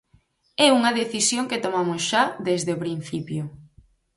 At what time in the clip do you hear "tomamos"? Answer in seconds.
1.65-2.01